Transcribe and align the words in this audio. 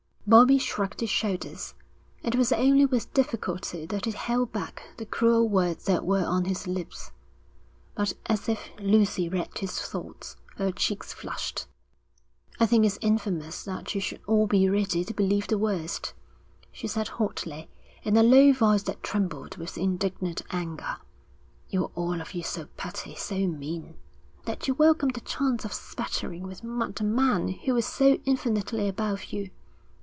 Bobbie 0.27 0.59
shrugged 0.59 1.01
his 1.01 1.09
shoulders. 1.09 1.73
It 2.23 2.35
was 2.35 2.53
only 2.53 2.85
with 2.85 3.13
difficulty 3.13 3.85
that 3.87 4.05
he 4.05 4.11
held 4.11 4.53
back 4.53 4.81
the 4.95 5.05
cruel 5.05 5.49
words 5.49 5.83
that 5.85 6.05
were 6.05 6.23
on 6.23 6.45
his 6.45 6.67
lips. 6.67 7.11
But 7.95 8.13
as 8.27 8.47
if 8.47 8.69
Lucy 8.79 9.27
read 9.27 9.57
his 9.57 9.77
thoughts, 9.77 10.37
her 10.55 10.71
cheeks 10.71 11.11
flushed. 11.11 11.67
'I 12.61 12.65
think 12.67 12.85
it's 12.85 12.97
infamous 13.01 13.65
that 13.65 13.93
you 13.93 13.99
should 13.99 14.21
all 14.25 14.47
be 14.47 14.69
ready 14.69 15.03
to 15.03 15.13
believe 15.13 15.47
the 15.47 15.57
worst,' 15.57 16.13
she 16.71 16.87
said 16.87 17.09
hotly, 17.09 17.67
in 18.03 18.15
a 18.15 18.23
low 18.23 18.53
voice 18.53 18.83
that 18.83 19.03
trembled 19.03 19.57
with 19.57 19.77
indignant 19.77 20.43
anger. 20.51 20.95
'You're 21.67 21.91
all 21.93 22.21
of 22.21 22.33
you 22.33 22.43
so 22.43 22.67
petty, 22.77 23.15
so 23.15 23.47
mean, 23.47 23.95
that 24.45 24.65
you 24.65 24.75
welcome 24.75 25.09
the 25.09 25.19
chance 25.21 25.65
of 25.65 25.73
spattering 25.73 26.43
with 26.43 26.63
mud 26.63 27.01
a 27.01 27.03
man 27.03 27.49
who 27.49 27.75
is 27.75 27.85
so 27.87 28.13
infinitely 28.23 28.87
above 28.87 29.25
you. 29.33 29.49